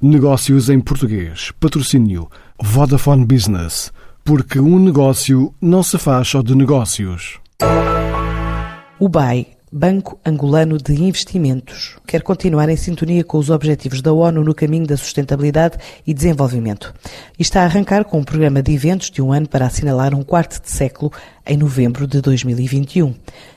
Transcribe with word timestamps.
Negócios 0.00 0.70
em 0.70 0.78
português. 0.78 1.50
Patrocínio 1.58 2.30
Vodafone 2.62 3.24
Business. 3.24 3.92
Porque 4.24 4.60
um 4.60 4.78
negócio 4.78 5.52
não 5.60 5.82
se 5.82 5.98
faz 5.98 6.28
só 6.28 6.40
de 6.40 6.54
negócios. 6.54 7.40
O 8.96 9.08
BAI, 9.08 9.48
Banco 9.72 10.16
Angolano 10.24 10.78
de 10.78 10.92
Investimentos, 10.92 11.96
quer 12.06 12.22
continuar 12.22 12.68
em 12.68 12.76
sintonia 12.76 13.24
com 13.24 13.38
os 13.38 13.50
objetivos 13.50 14.00
da 14.00 14.12
ONU 14.12 14.44
no 14.44 14.54
caminho 14.54 14.86
da 14.86 14.96
sustentabilidade 14.96 15.78
e 16.06 16.14
desenvolvimento. 16.14 16.94
E 17.36 17.42
está 17.42 17.62
a 17.62 17.64
arrancar 17.64 18.04
com 18.04 18.20
um 18.20 18.24
programa 18.24 18.62
de 18.62 18.72
eventos 18.72 19.10
de 19.10 19.20
um 19.20 19.32
ano 19.32 19.48
para 19.48 19.66
assinalar 19.66 20.14
um 20.14 20.22
quarto 20.22 20.62
de 20.62 20.70
século 20.70 21.10
em 21.48 21.56
novembro 21.56 22.06
de 22.06 22.20
2021. 22.20 23.14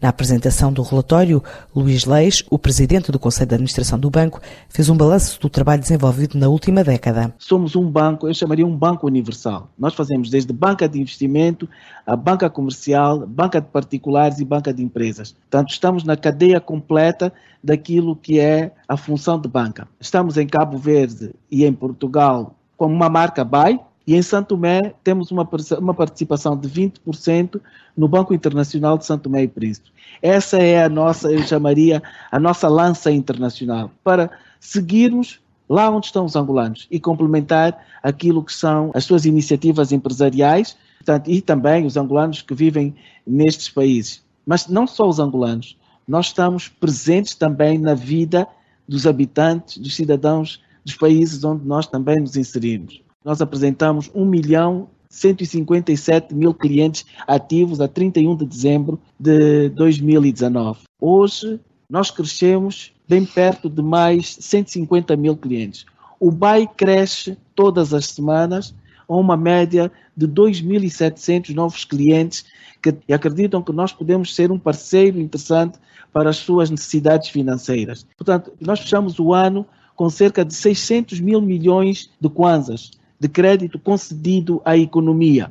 Na 0.00 0.08
apresentação 0.08 0.72
do 0.72 0.82
relatório, 0.82 1.42
Luís 1.74 2.04
Leis, 2.04 2.44
o 2.48 2.58
presidente 2.58 3.10
do 3.10 3.18
Conselho 3.18 3.48
de 3.48 3.54
Administração 3.54 3.98
do 3.98 4.08
banco, 4.08 4.40
fez 4.68 4.88
um 4.88 4.96
balanço 4.96 5.40
do 5.40 5.48
trabalho 5.48 5.82
desenvolvido 5.82 6.38
na 6.38 6.48
última 6.48 6.82
década. 6.84 7.34
Somos 7.38 7.74
um 7.74 7.88
banco, 7.88 8.28
eu 8.28 8.34
chamaria 8.34 8.66
um 8.66 8.76
banco 8.76 9.06
universal. 9.06 9.68
Nós 9.76 9.94
fazemos 9.94 10.30
desde 10.30 10.52
banca 10.52 10.88
de 10.88 11.00
investimento, 11.00 11.68
a 12.06 12.16
banca 12.16 12.48
comercial, 12.48 13.26
banca 13.26 13.60
de 13.60 13.66
particulares 13.68 14.38
e 14.38 14.44
banca 14.44 14.72
de 14.72 14.82
empresas. 14.82 15.32
Portanto, 15.32 15.70
estamos 15.70 16.04
na 16.04 16.16
cadeia 16.16 16.60
completa 16.60 17.32
daquilo 17.62 18.16
que 18.16 18.38
é 18.38 18.72
a 18.88 18.96
função 18.96 19.40
de 19.40 19.48
banca. 19.48 19.88
Estamos 20.00 20.36
em 20.36 20.46
Cabo 20.46 20.78
Verde 20.78 21.32
e 21.50 21.64
em 21.64 21.72
Portugal 21.72 22.54
com 22.76 22.86
uma 22.86 23.08
marca 23.08 23.44
BAI, 23.44 23.78
e 24.06 24.14
em 24.14 24.22
Santo 24.22 24.48
Tomé 24.48 24.94
temos 25.04 25.30
uma, 25.30 25.48
uma 25.78 25.94
participação 25.94 26.56
de 26.56 26.68
20% 26.68 27.60
no 27.96 28.08
Banco 28.08 28.34
Internacional 28.34 28.98
de 28.98 29.06
Santo 29.06 29.24
Tomé 29.24 29.44
e 29.44 29.48
Príncipe. 29.48 29.90
Essa 30.20 30.58
é 30.58 30.84
a 30.84 30.88
nossa, 30.88 31.30
eu 31.30 31.42
chamaria, 31.42 32.02
a 32.30 32.38
nossa 32.38 32.68
lança 32.68 33.10
internacional, 33.10 33.90
para 34.02 34.30
seguirmos 34.58 35.40
lá 35.68 35.88
onde 35.90 36.06
estão 36.06 36.24
os 36.24 36.36
angolanos 36.36 36.86
e 36.90 37.00
complementar 37.00 37.78
aquilo 38.02 38.44
que 38.44 38.52
são 38.52 38.90
as 38.94 39.04
suas 39.04 39.24
iniciativas 39.24 39.92
empresariais 39.92 40.76
portanto, 40.98 41.30
e 41.30 41.40
também 41.40 41.84
os 41.84 41.96
angolanos 41.96 42.42
que 42.42 42.54
vivem 42.54 42.94
nestes 43.26 43.68
países. 43.68 44.22
Mas 44.46 44.68
não 44.68 44.86
só 44.86 45.08
os 45.08 45.18
angolanos, 45.18 45.76
nós 46.06 46.26
estamos 46.26 46.68
presentes 46.68 47.34
também 47.34 47.78
na 47.78 47.94
vida 47.94 48.46
dos 48.88 49.06
habitantes, 49.06 49.78
dos 49.78 49.94
cidadãos 49.94 50.60
dos 50.84 50.96
países 50.96 51.44
onde 51.44 51.64
nós 51.64 51.86
também 51.86 52.20
nos 52.20 52.36
inserimos. 52.36 53.00
Nós 53.24 53.40
apresentamos 53.40 54.10
1 54.14 54.24
milhão 54.24 54.88
157 55.08 56.34
mil 56.34 56.54
clientes 56.54 57.04
ativos 57.26 57.80
a 57.80 57.86
31 57.86 58.34
de 58.34 58.46
dezembro 58.46 58.98
de 59.20 59.68
2019. 59.70 60.80
Hoje, 60.98 61.60
nós 61.88 62.10
crescemos 62.10 62.92
bem 63.06 63.26
perto 63.26 63.68
de 63.68 63.82
mais 63.82 64.36
150 64.40 65.14
mil 65.16 65.36
clientes. 65.36 65.84
O 66.18 66.30
BAI 66.30 66.66
cresce 66.66 67.36
todas 67.54 67.92
as 67.92 68.06
semanas 68.06 68.74
a 69.06 69.14
uma 69.14 69.36
média 69.36 69.92
de 70.16 70.26
2.700 70.26 71.54
novos 71.54 71.84
clientes 71.84 72.46
que 72.80 73.12
acreditam 73.12 73.62
que 73.62 73.72
nós 73.72 73.92
podemos 73.92 74.34
ser 74.34 74.50
um 74.50 74.58
parceiro 74.58 75.20
interessante 75.20 75.78
para 76.12 76.30
as 76.30 76.38
suas 76.38 76.70
necessidades 76.70 77.28
financeiras. 77.28 78.06
Portanto, 78.16 78.52
nós 78.60 78.80
fechamos 78.80 79.18
o 79.18 79.34
ano 79.34 79.66
com 79.94 80.08
cerca 80.08 80.44
de 80.44 80.54
600 80.54 81.20
mil 81.20 81.40
milhões 81.40 82.10
de 82.18 82.28
kwanzas 82.28 82.90
de 83.22 83.28
crédito 83.28 83.78
concedido 83.78 84.60
à 84.64 84.76
economia. 84.76 85.48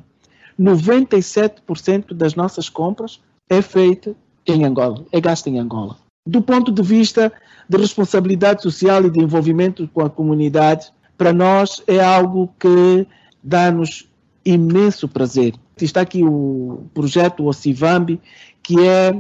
97% 0.60 2.14
das 2.14 2.36
nossas 2.36 2.68
compras 2.68 3.22
é 3.50 3.62
feita 3.62 4.14
em 4.46 4.66
Angola, 4.66 5.06
é 5.10 5.22
gasta 5.22 5.50
em 5.50 5.58
Angola. 5.58 5.96
Do 6.28 6.42
ponto 6.42 6.70
de 6.70 6.82
vista 6.82 7.32
de 7.70 7.78
responsabilidade 7.78 8.62
social 8.62 9.06
e 9.06 9.10
de 9.10 9.22
envolvimento 9.22 9.88
com 9.94 10.02
a 10.02 10.10
comunidade, 10.10 10.92
para 11.18 11.32
nós 11.32 11.82
é 11.88 12.02
algo 12.04 12.54
que 12.60 13.08
dá-nos 13.42 14.06
imenso 14.44 15.08
prazer. 15.08 15.54
Está 15.82 16.02
aqui 16.02 16.26
o 16.26 16.84
projeto 16.94 17.46
Ocivambi, 17.46 18.20
que 18.62 18.86
é 18.86 19.16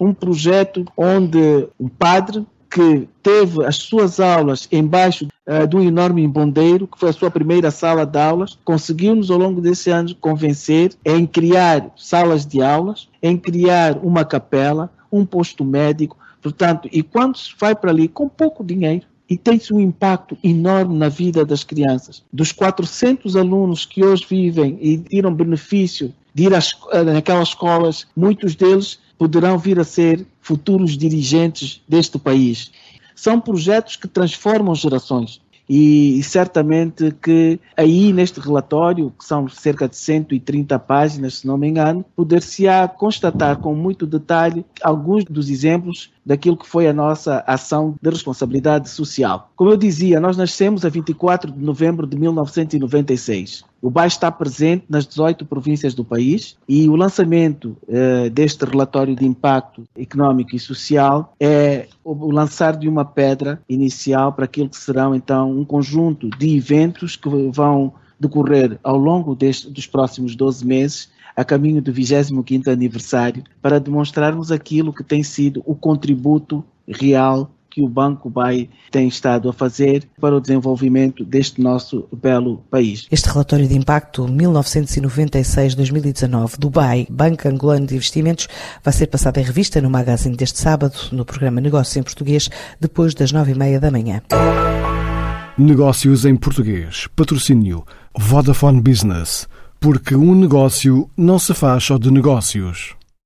um 0.00 0.12
projeto 0.12 0.84
onde 0.96 1.68
um 1.78 1.88
padre 1.88 2.44
que 2.72 3.06
teve 3.22 3.64
as 3.66 3.76
suas 3.76 4.18
aulas 4.18 4.66
embaixo 4.72 5.28
uh, 5.46 5.66
de 5.66 5.76
um 5.76 5.82
enorme 5.82 6.26
bondeiro, 6.26 6.86
que 6.86 6.98
foi 6.98 7.10
a 7.10 7.12
sua 7.12 7.30
primeira 7.30 7.70
sala 7.70 8.06
de 8.06 8.18
aulas, 8.18 8.58
conseguiu-nos 8.64 9.30
ao 9.30 9.36
longo 9.36 9.60
desse 9.60 9.90
ano 9.90 10.14
convencer 10.14 10.94
em 11.04 11.26
criar 11.26 11.90
salas 11.96 12.46
de 12.46 12.62
aulas, 12.62 13.08
em 13.22 13.36
criar 13.36 13.98
uma 13.98 14.24
capela, 14.24 14.90
um 15.12 15.26
posto 15.26 15.62
médico, 15.62 16.16
portanto, 16.40 16.88
e 16.90 17.02
quando 17.02 17.36
se 17.36 17.52
vai 17.60 17.74
para 17.74 17.90
ali 17.90 18.08
com 18.08 18.26
pouco 18.26 18.64
dinheiro, 18.64 19.04
e 19.28 19.36
tem-se 19.36 19.72
um 19.72 19.80
impacto 19.80 20.36
enorme 20.42 20.94
na 20.94 21.08
vida 21.08 21.44
das 21.44 21.64
crianças. 21.64 22.22
Dos 22.32 22.52
400 22.52 23.36
alunos 23.36 23.86
que 23.86 24.04
hoje 24.04 24.26
vivem 24.28 24.78
e 24.80 24.98
tiram 24.98 25.32
benefício 25.32 26.12
de 26.34 26.44
ir 26.44 26.54
às, 26.54 26.76
naquelas 27.04 27.48
escolas, 27.48 28.06
muitos 28.16 28.54
deles 28.54 28.98
poderão 29.18 29.58
vir 29.58 29.78
a 29.78 29.84
ser 29.84 30.26
futuros 30.40 30.96
dirigentes 30.96 31.80
deste 31.88 32.18
país. 32.18 32.70
São 33.14 33.40
projetos 33.40 33.96
que 33.96 34.08
transformam 34.08 34.74
gerações. 34.74 35.40
E, 35.68 36.18
e 36.18 36.22
certamente 36.22 37.14
que 37.22 37.58
aí 37.76 38.12
neste 38.12 38.40
relatório, 38.40 39.12
que 39.16 39.24
são 39.24 39.48
cerca 39.48 39.88
de 39.88 39.96
130 39.96 40.78
páginas, 40.80 41.38
se 41.38 41.46
não 41.46 41.56
me 41.56 41.68
engano, 41.68 42.04
poder-se-á 42.16 42.88
constatar 42.88 43.56
com 43.56 43.74
muito 43.74 44.06
detalhe 44.06 44.66
alguns 44.82 45.24
dos 45.24 45.48
exemplos 45.48 46.10
daquilo 46.24 46.56
que 46.56 46.66
foi 46.66 46.86
a 46.86 46.92
nossa 46.92 47.42
ação 47.46 47.94
de 48.00 48.10
responsabilidade 48.10 48.88
social. 48.88 49.50
Como 49.56 49.70
eu 49.70 49.76
dizia, 49.76 50.20
nós 50.20 50.36
nascemos 50.36 50.84
a 50.84 50.88
24 50.88 51.50
de 51.50 51.58
novembro 51.58 52.06
de 52.06 52.16
1996. 52.16 53.64
O 53.80 53.90
BAI 53.90 54.06
está 54.06 54.30
presente 54.30 54.84
nas 54.88 55.06
18 55.06 55.44
províncias 55.44 55.92
do 55.92 56.04
país 56.04 56.56
e 56.68 56.88
o 56.88 56.94
lançamento 56.94 57.76
eh, 57.88 58.30
deste 58.30 58.64
relatório 58.64 59.16
de 59.16 59.26
impacto 59.26 59.82
económico 59.98 60.54
e 60.54 60.58
social 60.58 61.34
é 61.40 61.88
o 62.04 62.30
lançar 62.30 62.76
de 62.76 62.88
uma 62.88 63.04
pedra 63.04 63.60
inicial 63.68 64.32
para 64.32 64.44
aquilo 64.44 64.68
que 64.68 64.76
serão 64.76 65.14
então 65.14 65.50
um 65.50 65.64
conjunto 65.64 66.30
de 66.30 66.56
eventos 66.56 67.16
que 67.16 67.28
vão 67.50 67.92
decorrer 68.20 68.78
ao 68.84 68.96
longo 68.96 69.34
deste, 69.34 69.68
dos 69.68 69.86
próximos 69.88 70.36
12 70.36 70.64
meses 70.64 71.10
a 71.36 71.44
caminho 71.44 71.82
do 71.82 71.92
25º 71.92 72.68
aniversário 72.68 73.42
para 73.60 73.80
demonstrarmos 73.80 74.52
aquilo 74.52 74.92
que 74.92 75.04
tem 75.04 75.22
sido 75.22 75.62
o 75.66 75.74
contributo 75.74 76.64
real 76.86 77.50
que 77.72 77.80
o 77.80 77.88
Banco 77.88 78.28
BAI 78.28 78.68
tem 78.90 79.08
estado 79.08 79.48
a 79.48 79.52
fazer 79.52 80.06
para 80.20 80.36
o 80.36 80.40
desenvolvimento 80.40 81.24
deste 81.24 81.60
nosso 81.60 82.06
belo 82.12 82.58
país. 82.70 83.06
Este 83.10 83.28
relatório 83.30 83.66
de 83.66 83.74
impacto 83.74 84.26
1996-2019 84.26 86.58
do 86.58 86.68
BAI, 86.68 87.06
Banco 87.10 87.48
Angolano 87.48 87.86
de 87.86 87.94
Investimentos, 87.94 88.46
vai 88.84 88.92
ser 88.92 89.06
passado 89.06 89.38
em 89.38 89.42
revista 89.42 89.80
no 89.80 89.88
magazine 89.88 90.36
deste 90.36 90.58
sábado, 90.58 90.94
no 91.12 91.24
programa 91.24 91.62
Negócios 91.62 91.96
em 91.96 92.02
Português, 92.02 92.50
depois 92.78 93.14
das 93.14 93.32
nove 93.32 93.52
e 93.52 93.54
meia 93.54 93.80
da 93.80 93.90
manhã. 93.90 94.20
Negócios 95.56 96.26
em 96.26 96.36
Português. 96.36 97.08
Patrocínio 97.16 97.86
Vodafone 98.18 98.82
Business 98.82 99.48
porque 99.82 100.14
um 100.14 100.32
negócio 100.36 101.10
não 101.16 101.40
se 101.40 101.52
faz 101.52 101.82
só 101.82 101.98
de 101.98 102.08
negócios. 102.08 102.94